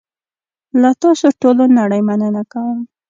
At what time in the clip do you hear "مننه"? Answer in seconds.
2.07-2.43